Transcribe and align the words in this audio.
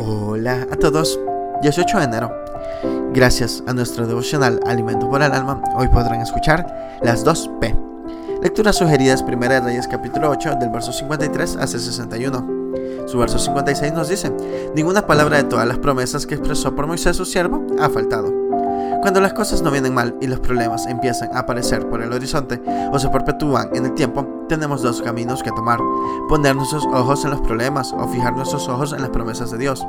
Hola 0.00 0.64
a 0.70 0.76
todos, 0.76 1.18
18 1.60 1.98
de 1.98 2.04
enero. 2.04 2.32
Gracias 3.12 3.64
a 3.66 3.72
nuestro 3.72 4.06
devocional 4.06 4.60
Alimento 4.64 5.10
por 5.10 5.22
el 5.22 5.32
Alma, 5.32 5.60
hoy 5.74 5.88
podrán 5.88 6.20
escuchar 6.20 7.00
las 7.02 7.24
dos 7.24 7.50
P. 7.60 7.74
Lecturas 8.40 8.76
sugeridas 8.76 9.24
Primera 9.24 9.54
de 9.54 9.66
Reyes 9.66 9.88
capítulo 9.88 10.30
8 10.30 10.54
del 10.60 10.70
verso 10.70 10.92
53 10.92 11.56
hasta 11.56 11.78
61. 11.78 13.08
Su 13.08 13.18
verso 13.18 13.40
56 13.40 13.92
nos 13.92 14.08
dice, 14.08 14.30
ninguna 14.76 15.04
palabra 15.04 15.38
de 15.38 15.44
todas 15.44 15.66
las 15.66 15.78
promesas 15.78 16.26
que 16.26 16.36
expresó 16.36 16.76
por 16.76 16.86
Moisés 16.86 17.16
su 17.16 17.24
siervo 17.24 17.66
ha 17.80 17.88
faltado. 17.88 18.47
Cuando 19.08 19.22
las 19.22 19.32
cosas 19.32 19.62
no 19.62 19.70
vienen 19.70 19.94
mal 19.94 20.14
y 20.20 20.26
los 20.26 20.38
problemas 20.38 20.86
empiezan 20.86 21.34
a 21.34 21.38
aparecer 21.38 21.88
por 21.88 22.02
el 22.02 22.12
horizonte 22.12 22.60
o 22.92 22.98
se 22.98 23.08
perpetúan 23.08 23.70
en 23.72 23.86
el 23.86 23.94
tiempo, 23.94 24.44
tenemos 24.50 24.82
dos 24.82 25.00
caminos 25.00 25.42
que 25.42 25.50
tomar. 25.50 25.80
Poner 26.28 26.54
nuestros 26.54 26.84
ojos 26.84 27.24
en 27.24 27.30
los 27.30 27.40
problemas 27.40 27.90
o 27.94 28.06
fijar 28.08 28.36
nuestros 28.36 28.68
ojos 28.68 28.92
en 28.92 29.00
las 29.00 29.08
promesas 29.08 29.50
de 29.50 29.56
Dios. 29.56 29.82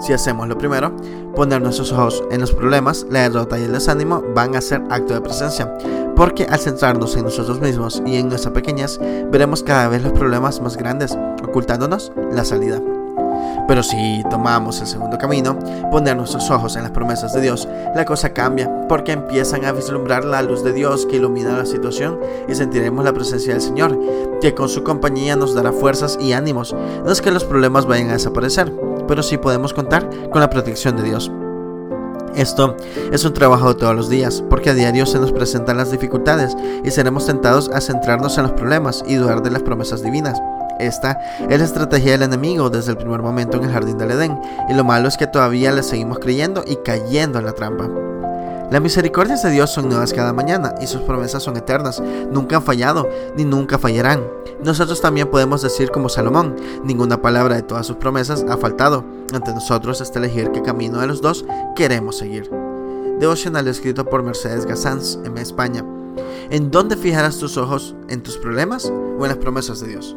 Si 0.00 0.12
hacemos 0.12 0.48
lo 0.48 0.58
primero, 0.58 0.94
poner 1.34 1.62
nuestros 1.62 1.92
ojos 1.92 2.22
en 2.30 2.42
los 2.42 2.52
problemas, 2.52 3.06
la 3.08 3.20
derrota 3.20 3.58
y 3.58 3.62
el 3.62 3.72
desánimo 3.72 4.22
van 4.34 4.54
a 4.54 4.60
ser 4.60 4.82
acto 4.90 5.14
de 5.14 5.22
presencia, 5.22 5.74
porque 6.14 6.44
al 6.44 6.58
centrarnos 6.58 7.16
en 7.16 7.24
nosotros 7.24 7.58
mismos 7.58 8.02
y 8.04 8.16
en 8.16 8.28
nuestras 8.28 8.52
pequeñas, 8.52 9.00
veremos 9.30 9.62
cada 9.62 9.88
vez 9.88 10.02
los 10.02 10.12
problemas 10.12 10.60
más 10.60 10.76
grandes, 10.76 11.16
ocultándonos 11.42 12.12
la 12.30 12.44
salida. 12.44 12.82
Pero 13.68 13.82
si 13.82 14.22
tomamos 14.28 14.80
el 14.80 14.86
segundo 14.86 15.18
camino, 15.18 15.58
poner 15.90 16.16
nuestros 16.16 16.50
ojos 16.50 16.76
en 16.76 16.82
las 16.82 16.92
promesas 16.92 17.32
de 17.32 17.40
Dios, 17.40 17.68
la 17.94 18.04
cosa 18.04 18.32
cambia, 18.32 18.86
porque 18.88 19.12
empiezan 19.12 19.64
a 19.64 19.72
vislumbrar 19.72 20.24
la 20.24 20.42
luz 20.42 20.64
de 20.64 20.72
Dios 20.72 21.06
que 21.06 21.16
ilumina 21.16 21.56
la 21.56 21.66
situación 21.66 22.18
y 22.48 22.54
sentiremos 22.54 23.04
la 23.04 23.12
presencia 23.12 23.52
del 23.52 23.62
Señor, 23.62 23.98
que 24.40 24.54
con 24.54 24.68
su 24.68 24.82
compañía 24.82 25.36
nos 25.36 25.54
dará 25.54 25.72
fuerzas 25.72 26.18
y 26.20 26.32
ánimos. 26.32 26.74
No 27.04 27.10
es 27.10 27.22
que 27.22 27.30
los 27.30 27.44
problemas 27.44 27.86
vayan 27.86 28.10
a 28.10 28.14
desaparecer, 28.14 28.72
pero 29.06 29.22
sí 29.22 29.38
podemos 29.38 29.72
contar 29.72 30.08
con 30.30 30.40
la 30.40 30.50
protección 30.50 30.96
de 30.96 31.04
Dios. 31.04 31.30
Esto 32.34 32.76
es 33.12 33.24
un 33.24 33.34
trabajo 33.34 33.68
de 33.68 33.74
todos 33.74 33.94
los 33.94 34.08
días, 34.08 34.42
porque 34.48 34.70
a 34.70 34.74
diario 34.74 35.04
se 35.04 35.18
nos 35.18 35.32
presentan 35.32 35.76
las 35.76 35.90
dificultades 35.90 36.56
y 36.82 36.90
seremos 36.90 37.26
tentados 37.26 37.68
a 37.68 37.80
centrarnos 37.80 38.38
en 38.38 38.44
los 38.44 38.52
problemas 38.52 39.04
y 39.06 39.16
dudar 39.16 39.42
de 39.42 39.50
las 39.50 39.62
promesas 39.62 40.02
divinas. 40.02 40.40
Esta 40.82 41.20
es 41.48 41.58
la 41.58 41.64
estrategia 41.64 42.12
del 42.12 42.22
enemigo 42.22 42.68
desde 42.68 42.90
el 42.90 42.96
primer 42.96 43.22
momento 43.22 43.56
en 43.56 43.64
el 43.64 43.72
jardín 43.72 43.98
del 43.98 44.10
Edén, 44.10 44.40
y 44.68 44.74
lo 44.74 44.82
malo 44.82 45.06
es 45.06 45.16
que 45.16 45.28
todavía 45.28 45.70
le 45.70 45.84
seguimos 45.84 46.18
creyendo 46.18 46.64
y 46.66 46.76
cayendo 46.76 47.38
en 47.38 47.46
la 47.46 47.52
trampa. 47.52 47.88
Las 48.72 48.82
misericordias 48.82 49.42
de 49.42 49.50
Dios 49.50 49.70
son 49.70 49.88
nuevas 49.88 50.12
cada 50.12 50.32
mañana 50.32 50.74
y 50.80 50.86
sus 50.86 51.02
promesas 51.02 51.42
son 51.42 51.56
eternas, 51.56 52.02
nunca 52.30 52.56
han 52.56 52.62
fallado 52.62 53.08
ni 53.36 53.44
nunca 53.44 53.78
fallarán. 53.78 54.24
Nosotros 54.64 55.00
también 55.00 55.30
podemos 55.30 55.62
decir 55.62 55.90
como 55.90 56.08
Salomón, 56.08 56.56
ninguna 56.82 57.20
palabra 57.20 57.54
de 57.54 57.62
todas 57.62 57.86
sus 57.86 57.96
promesas 57.96 58.44
ha 58.48 58.56
faltado. 58.56 59.04
Ante 59.32 59.52
nosotros 59.52 60.00
está 60.00 60.18
elegir 60.18 60.50
qué 60.52 60.62
camino 60.62 61.00
de 61.00 61.06
los 61.06 61.20
dos 61.20 61.44
queremos 61.76 62.16
seguir. 62.16 62.50
Devocional 63.20 63.68
escrito 63.68 64.04
por 64.06 64.22
Mercedes 64.22 64.66
Gassans 64.66 65.18
en 65.24 65.36
España. 65.38 65.84
¿En 66.50 66.70
dónde 66.70 66.96
fijarás 66.96 67.38
tus 67.38 67.56
ojos? 67.56 67.94
¿En 68.08 68.22
tus 68.22 68.38
problemas 68.38 68.86
o 68.86 69.24
en 69.24 69.28
las 69.28 69.38
promesas 69.38 69.80
de 69.80 69.88
Dios? 69.88 70.16